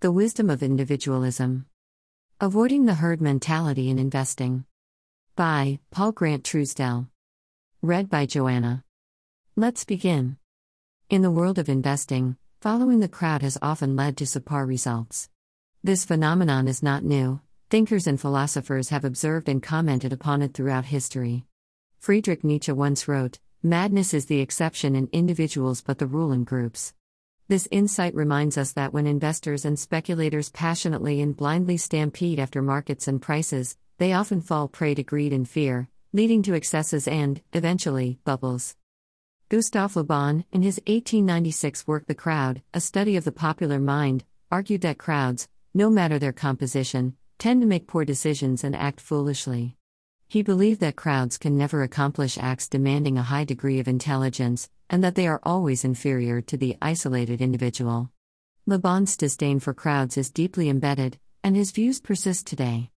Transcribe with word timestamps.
The 0.00 0.12
Wisdom 0.12 0.48
of 0.48 0.62
Individualism. 0.62 1.66
Avoiding 2.40 2.86
the 2.86 2.94
Herd 2.94 3.20
Mentality 3.20 3.90
in 3.90 3.98
Investing. 3.98 4.64
By 5.34 5.80
Paul 5.90 6.12
Grant 6.12 6.44
Truesdell. 6.44 7.08
Read 7.82 8.08
by 8.08 8.24
Joanna. 8.24 8.84
Let's 9.56 9.82
begin. 9.82 10.36
In 11.10 11.22
the 11.22 11.32
world 11.32 11.58
of 11.58 11.68
investing, 11.68 12.36
following 12.60 13.00
the 13.00 13.08
crowd 13.08 13.42
has 13.42 13.58
often 13.60 13.96
led 13.96 14.16
to 14.18 14.24
subpar 14.24 14.68
results. 14.68 15.30
This 15.82 16.04
phenomenon 16.04 16.68
is 16.68 16.80
not 16.80 17.02
new, 17.02 17.40
thinkers 17.68 18.06
and 18.06 18.20
philosophers 18.20 18.90
have 18.90 19.04
observed 19.04 19.48
and 19.48 19.60
commented 19.60 20.12
upon 20.12 20.42
it 20.42 20.54
throughout 20.54 20.84
history. 20.84 21.44
Friedrich 21.98 22.44
Nietzsche 22.44 22.70
once 22.70 23.08
wrote, 23.08 23.40
Madness 23.64 24.14
is 24.14 24.26
the 24.26 24.38
exception 24.38 24.94
in 24.94 25.08
individuals 25.10 25.82
but 25.82 25.98
the 25.98 26.06
rule 26.06 26.30
in 26.30 26.44
groups. 26.44 26.94
This 27.48 27.66
insight 27.70 28.14
reminds 28.14 28.58
us 28.58 28.72
that 28.72 28.92
when 28.92 29.06
investors 29.06 29.64
and 29.64 29.78
speculators 29.78 30.50
passionately 30.50 31.22
and 31.22 31.34
blindly 31.34 31.78
stampede 31.78 32.38
after 32.38 32.60
markets 32.60 33.08
and 33.08 33.22
prices, 33.22 33.78
they 33.96 34.12
often 34.12 34.42
fall 34.42 34.68
prey 34.68 34.94
to 34.94 35.02
greed 35.02 35.32
and 35.32 35.48
fear, 35.48 35.88
leading 36.12 36.42
to 36.42 36.52
excesses 36.52 37.08
and, 37.08 37.40
eventually, 37.54 38.18
bubbles. 38.24 38.76
Gustave 39.48 39.96
Le 39.96 40.04
Bon, 40.04 40.44
in 40.52 40.60
his 40.60 40.76
1896 40.80 41.86
work 41.86 42.06
The 42.06 42.14
Crowd, 42.14 42.60
a 42.74 42.82
study 42.82 43.16
of 43.16 43.24
the 43.24 43.32
popular 43.32 43.78
mind, 43.78 44.24
argued 44.50 44.82
that 44.82 44.98
crowds, 44.98 45.48
no 45.72 45.88
matter 45.88 46.18
their 46.18 46.34
composition, 46.34 47.16
tend 47.38 47.62
to 47.62 47.66
make 47.66 47.86
poor 47.86 48.04
decisions 48.04 48.62
and 48.62 48.76
act 48.76 49.00
foolishly. 49.00 49.74
He 50.26 50.42
believed 50.42 50.80
that 50.80 50.96
crowds 50.96 51.38
can 51.38 51.56
never 51.56 51.82
accomplish 51.82 52.36
acts 52.36 52.68
demanding 52.68 53.16
a 53.16 53.22
high 53.22 53.44
degree 53.44 53.78
of 53.78 53.88
intelligence, 53.88 54.68
and 54.90 55.02
that 55.04 55.14
they 55.14 55.26
are 55.26 55.40
always 55.42 55.84
inferior 55.84 56.40
to 56.40 56.56
the 56.56 56.76
isolated 56.80 57.40
individual. 57.40 58.10
Le 58.66 58.78
Bon's 58.78 59.16
disdain 59.16 59.60
for 59.60 59.72
crowds 59.72 60.16
is 60.16 60.30
deeply 60.30 60.68
embedded, 60.68 61.18
and 61.42 61.56
his 61.56 61.70
views 61.70 62.00
persist 62.00 62.46
today. 62.46 62.90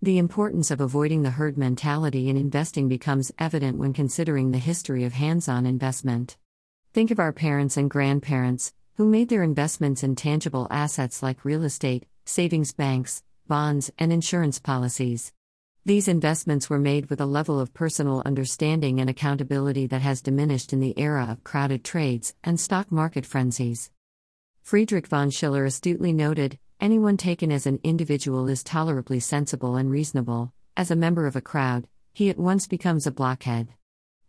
The 0.00 0.18
importance 0.18 0.70
of 0.70 0.80
avoiding 0.80 1.22
the 1.22 1.30
herd 1.30 1.58
mentality 1.58 2.28
in 2.28 2.36
investing 2.36 2.88
becomes 2.88 3.32
evident 3.38 3.78
when 3.78 3.92
considering 3.92 4.50
the 4.50 4.58
history 4.58 5.04
of 5.04 5.12
hands 5.12 5.48
on 5.48 5.66
investment. 5.66 6.36
Think 6.92 7.10
of 7.10 7.18
our 7.18 7.32
parents 7.32 7.76
and 7.76 7.90
grandparents, 7.90 8.72
who 8.96 9.06
made 9.06 9.28
their 9.28 9.42
investments 9.42 10.02
in 10.02 10.14
tangible 10.14 10.66
assets 10.70 11.22
like 11.22 11.44
real 11.44 11.64
estate, 11.64 12.06
savings 12.24 12.72
banks, 12.72 13.22
bonds, 13.46 13.90
and 13.98 14.12
insurance 14.12 14.58
policies. 14.58 15.32
These 15.88 16.06
investments 16.06 16.68
were 16.68 16.78
made 16.78 17.08
with 17.08 17.18
a 17.18 17.24
level 17.24 17.58
of 17.58 17.72
personal 17.72 18.22
understanding 18.26 19.00
and 19.00 19.08
accountability 19.08 19.86
that 19.86 20.02
has 20.02 20.20
diminished 20.20 20.74
in 20.74 20.80
the 20.80 20.92
era 20.98 21.26
of 21.30 21.42
crowded 21.44 21.82
trades 21.82 22.34
and 22.44 22.60
stock 22.60 22.92
market 22.92 23.24
frenzies. 23.24 23.90
Friedrich 24.60 25.06
von 25.06 25.30
Schiller 25.30 25.64
astutely 25.64 26.12
noted 26.12 26.58
anyone 26.78 27.16
taken 27.16 27.50
as 27.50 27.64
an 27.64 27.80
individual 27.82 28.50
is 28.50 28.62
tolerably 28.62 29.18
sensible 29.18 29.76
and 29.76 29.90
reasonable, 29.90 30.52
as 30.76 30.90
a 30.90 30.94
member 30.94 31.26
of 31.26 31.36
a 31.36 31.40
crowd, 31.40 31.88
he 32.12 32.28
at 32.28 32.38
once 32.38 32.66
becomes 32.66 33.06
a 33.06 33.10
blockhead. 33.10 33.68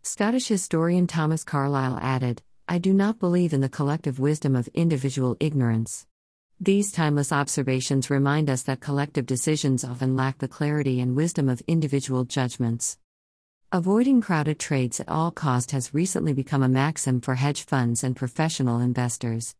Scottish 0.00 0.48
historian 0.48 1.06
Thomas 1.06 1.44
Carlyle 1.44 1.98
added, 2.00 2.40
I 2.68 2.78
do 2.78 2.94
not 2.94 3.18
believe 3.18 3.52
in 3.52 3.60
the 3.60 3.68
collective 3.68 4.18
wisdom 4.18 4.56
of 4.56 4.68
individual 4.68 5.36
ignorance. 5.40 6.06
These 6.62 6.92
timeless 6.92 7.32
observations 7.32 8.10
remind 8.10 8.50
us 8.50 8.60
that 8.64 8.80
collective 8.80 9.24
decisions 9.24 9.82
often 9.82 10.14
lack 10.14 10.36
the 10.36 10.46
clarity 10.46 11.00
and 11.00 11.16
wisdom 11.16 11.48
of 11.48 11.62
individual 11.66 12.24
judgments. 12.24 12.98
Avoiding 13.72 14.20
crowded 14.20 14.58
trades 14.58 15.00
at 15.00 15.08
all 15.08 15.30
cost 15.30 15.70
has 15.70 15.94
recently 15.94 16.34
become 16.34 16.62
a 16.62 16.68
maxim 16.68 17.22
for 17.22 17.36
hedge 17.36 17.62
funds 17.62 18.04
and 18.04 18.14
professional 18.14 18.78
investors. 18.78 19.54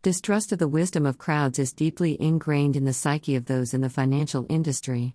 Distrust 0.00 0.50
of 0.50 0.58
the 0.58 0.66
wisdom 0.66 1.04
of 1.04 1.18
crowds 1.18 1.58
is 1.58 1.74
deeply 1.74 2.16
ingrained 2.18 2.74
in 2.74 2.86
the 2.86 2.94
psyche 2.94 3.36
of 3.36 3.44
those 3.44 3.74
in 3.74 3.82
the 3.82 3.90
financial 3.90 4.46
industry. 4.48 5.14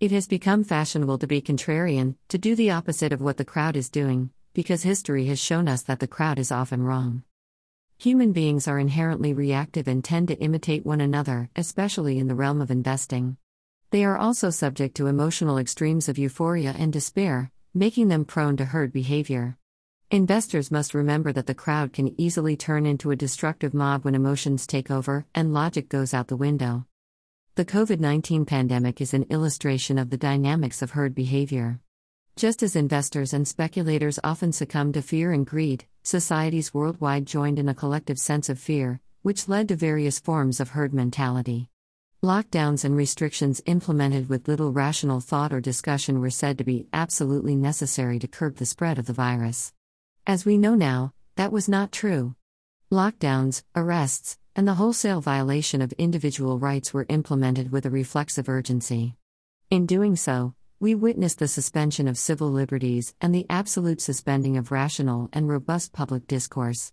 It 0.00 0.10
has 0.10 0.26
become 0.26 0.64
fashionable 0.64 1.18
to 1.18 1.26
be 1.26 1.42
contrarian, 1.42 2.14
to 2.28 2.38
do 2.38 2.56
the 2.56 2.70
opposite 2.70 3.12
of 3.12 3.20
what 3.20 3.36
the 3.36 3.44
crowd 3.44 3.76
is 3.76 3.90
doing, 3.90 4.30
because 4.54 4.84
history 4.84 5.26
has 5.26 5.38
shown 5.38 5.68
us 5.68 5.82
that 5.82 6.00
the 6.00 6.08
crowd 6.08 6.38
is 6.38 6.50
often 6.50 6.82
wrong. 6.82 7.24
Human 8.00 8.30
beings 8.30 8.68
are 8.68 8.78
inherently 8.78 9.32
reactive 9.32 9.88
and 9.88 10.04
tend 10.04 10.28
to 10.28 10.38
imitate 10.38 10.86
one 10.86 11.00
another, 11.00 11.50
especially 11.56 12.20
in 12.20 12.28
the 12.28 12.34
realm 12.36 12.60
of 12.60 12.70
investing. 12.70 13.36
They 13.90 14.04
are 14.04 14.16
also 14.16 14.50
subject 14.50 14.96
to 14.98 15.08
emotional 15.08 15.58
extremes 15.58 16.08
of 16.08 16.16
euphoria 16.16 16.76
and 16.78 16.92
despair, 16.92 17.50
making 17.74 18.06
them 18.06 18.24
prone 18.24 18.56
to 18.58 18.66
herd 18.66 18.92
behavior. 18.92 19.56
Investors 20.12 20.70
must 20.70 20.94
remember 20.94 21.32
that 21.32 21.46
the 21.46 21.56
crowd 21.56 21.92
can 21.92 22.14
easily 22.20 22.56
turn 22.56 22.86
into 22.86 23.10
a 23.10 23.16
destructive 23.16 23.74
mob 23.74 24.04
when 24.04 24.14
emotions 24.14 24.64
take 24.64 24.92
over 24.92 25.26
and 25.34 25.52
logic 25.52 25.88
goes 25.88 26.14
out 26.14 26.28
the 26.28 26.36
window. 26.36 26.86
The 27.56 27.64
COVID 27.64 27.98
19 27.98 28.44
pandemic 28.44 29.00
is 29.00 29.12
an 29.12 29.26
illustration 29.28 29.98
of 29.98 30.10
the 30.10 30.16
dynamics 30.16 30.82
of 30.82 30.92
herd 30.92 31.16
behavior. 31.16 31.80
Just 32.38 32.62
as 32.62 32.76
investors 32.76 33.32
and 33.32 33.48
speculators 33.48 34.20
often 34.22 34.52
succumb 34.52 34.92
to 34.92 35.02
fear 35.02 35.32
and 35.32 35.44
greed, 35.44 35.86
societies 36.04 36.72
worldwide 36.72 37.26
joined 37.26 37.58
in 37.58 37.68
a 37.68 37.74
collective 37.74 38.16
sense 38.16 38.48
of 38.48 38.60
fear, 38.60 39.00
which 39.22 39.48
led 39.48 39.66
to 39.66 39.74
various 39.74 40.20
forms 40.20 40.60
of 40.60 40.68
herd 40.68 40.94
mentality. 40.94 41.68
Lockdowns 42.22 42.84
and 42.84 42.96
restrictions 42.96 43.60
implemented 43.66 44.28
with 44.28 44.46
little 44.46 44.72
rational 44.72 45.18
thought 45.18 45.52
or 45.52 45.60
discussion 45.60 46.20
were 46.20 46.30
said 46.30 46.58
to 46.58 46.62
be 46.62 46.86
absolutely 46.92 47.56
necessary 47.56 48.20
to 48.20 48.28
curb 48.28 48.54
the 48.58 48.66
spread 48.66 49.00
of 49.00 49.06
the 49.06 49.12
virus. 49.12 49.72
As 50.24 50.44
we 50.44 50.58
know 50.58 50.76
now, 50.76 51.12
that 51.34 51.50
was 51.50 51.68
not 51.68 51.90
true. 51.90 52.36
Lockdowns, 52.88 53.64
arrests, 53.74 54.38
and 54.54 54.68
the 54.68 54.74
wholesale 54.74 55.20
violation 55.20 55.82
of 55.82 55.92
individual 55.94 56.60
rights 56.60 56.94
were 56.94 57.06
implemented 57.08 57.72
with 57.72 57.84
a 57.84 57.90
reflexive 57.90 58.48
urgency. 58.48 59.16
In 59.70 59.86
doing 59.86 60.14
so, 60.14 60.54
we 60.80 60.94
witnessed 60.94 61.40
the 61.40 61.48
suspension 61.48 62.06
of 62.06 62.16
civil 62.16 62.48
liberties 62.48 63.12
and 63.20 63.34
the 63.34 63.46
absolute 63.50 64.00
suspending 64.00 64.56
of 64.56 64.70
rational 64.70 65.28
and 65.32 65.48
robust 65.48 65.92
public 65.92 66.28
discourse. 66.28 66.92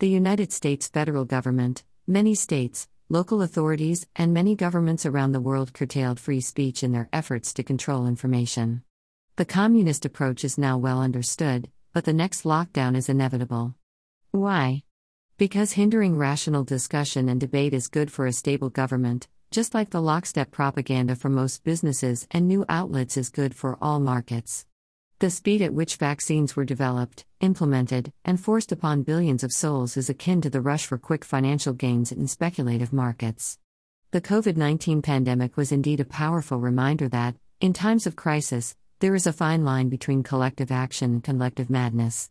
The 0.00 0.08
United 0.08 0.52
States 0.52 0.86
federal 0.86 1.24
government, 1.24 1.82
many 2.06 2.34
states, 2.34 2.88
local 3.08 3.40
authorities, 3.40 4.06
and 4.14 4.34
many 4.34 4.54
governments 4.54 5.06
around 5.06 5.32
the 5.32 5.40
world 5.40 5.72
curtailed 5.72 6.20
free 6.20 6.42
speech 6.42 6.82
in 6.82 6.92
their 6.92 7.08
efforts 7.10 7.54
to 7.54 7.62
control 7.62 8.06
information. 8.06 8.82
The 9.36 9.46
communist 9.46 10.04
approach 10.04 10.44
is 10.44 10.58
now 10.58 10.76
well 10.76 11.00
understood, 11.00 11.70
but 11.94 12.04
the 12.04 12.12
next 12.12 12.44
lockdown 12.44 12.94
is 12.94 13.08
inevitable. 13.08 13.74
Why? 14.30 14.82
Because 15.38 15.72
hindering 15.72 16.18
rational 16.18 16.64
discussion 16.64 17.30
and 17.30 17.40
debate 17.40 17.72
is 17.72 17.88
good 17.88 18.12
for 18.12 18.26
a 18.26 18.32
stable 18.32 18.68
government, 18.68 19.26
just 19.52 19.74
like 19.74 19.90
the 19.90 20.00
lockstep 20.00 20.50
propaganda 20.50 21.14
for 21.14 21.28
most 21.28 21.62
businesses 21.62 22.26
and 22.30 22.48
new 22.48 22.64
outlets 22.70 23.18
is 23.18 23.28
good 23.28 23.54
for 23.54 23.76
all 23.82 24.00
markets. 24.00 24.64
The 25.18 25.28
speed 25.28 25.60
at 25.60 25.74
which 25.74 25.96
vaccines 25.96 26.56
were 26.56 26.64
developed, 26.64 27.26
implemented, 27.40 28.14
and 28.24 28.40
forced 28.40 28.72
upon 28.72 29.02
billions 29.02 29.44
of 29.44 29.52
souls 29.52 29.98
is 29.98 30.08
akin 30.08 30.40
to 30.40 30.48
the 30.48 30.62
rush 30.62 30.86
for 30.86 30.96
quick 30.96 31.22
financial 31.22 31.74
gains 31.74 32.10
in 32.12 32.26
speculative 32.28 32.94
markets. 32.94 33.58
The 34.12 34.22
COVID 34.22 34.56
19 34.56 35.02
pandemic 35.02 35.58
was 35.58 35.70
indeed 35.70 36.00
a 36.00 36.06
powerful 36.06 36.58
reminder 36.58 37.08
that, 37.10 37.36
in 37.60 37.74
times 37.74 38.06
of 38.06 38.16
crisis, 38.16 38.74
there 39.00 39.14
is 39.14 39.26
a 39.26 39.34
fine 39.34 39.66
line 39.66 39.90
between 39.90 40.22
collective 40.22 40.72
action 40.72 41.12
and 41.12 41.24
collective 41.24 41.68
madness. 41.68 42.30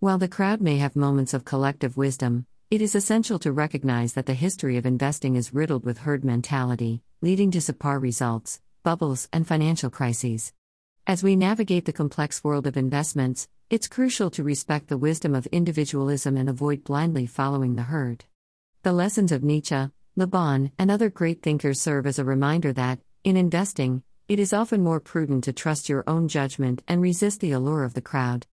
While 0.00 0.18
the 0.18 0.28
crowd 0.28 0.60
may 0.60 0.78
have 0.78 0.96
moments 0.96 1.32
of 1.32 1.44
collective 1.44 1.96
wisdom, 1.96 2.46
it 2.70 2.80
is 2.80 2.94
essential 2.94 3.36
to 3.40 3.50
recognize 3.50 4.12
that 4.12 4.26
the 4.26 4.34
history 4.34 4.76
of 4.76 4.86
investing 4.86 5.34
is 5.34 5.52
riddled 5.52 5.84
with 5.84 5.98
herd 5.98 6.24
mentality, 6.24 7.02
leading 7.20 7.50
to 7.50 7.58
subpar 7.58 8.00
results, 8.00 8.60
bubbles, 8.84 9.28
and 9.32 9.44
financial 9.44 9.90
crises. 9.90 10.52
As 11.04 11.20
we 11.20 11.34
navigate 11.34 11.84
the 11.84 11.92
complex 11.92 12.44
world 12.44 12.68
of 12.68 12.76
investments, 12.76 13.48
it's 13.70 13.88
crucial 13.88 14.30
to 14.30 14.44
respect 14.44 14.86
the 14.86 14.96
wisdom 14.96 15.34
of 15.34 15.46
individualism 15.46 16.36
and 16.36 16.48
avoid 16.48 16.84
blindly 16.84 17.26
following 17.26 17.74
the 17.74 17.82
herd. 17.82 18.24
The 18.84 18.92
lessons 18.92 19.32
of 19.32 19.42
Nietzsche, 19.42 19.90
Le 20.14 20.26
Bon, 20.28 20.70
and 20.78 20.92
other 20.92 21.10
great 21.10 21.42
thinkers 21.42 21.80
serve 21.80 22.06
as 22.06 22.20
a 22.20 22.24
reminder 22.24 22.72
that, 22.74 23.00
in 23.24 23.36
investing, 23.36 24.04
it 24.28 24.38
is 24.38 24.52
often 24.52 24.84
more 24.84 25.00
prudent 25.00 25.42
to 25.44 25.52
trust 25.52 25.88
your 25.88 26.04
own 26.06 26.28
judgment 26.28 26.84
and 26.86 27.02
resist 27.02 27.40
the 27.40 27.50
allure 27.50 27.82
of 27.82 27.94
the 27.94 28.00
crowd. 28.00 28.46